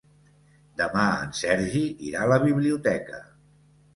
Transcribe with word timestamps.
Demà 0.79 1.03
en 1.25 1.35
Sergi 1.41 1.83
irà 2.11 2.23
a 2.25 2.31
la 2.33 2.39
biblioteca. 2.45 3.21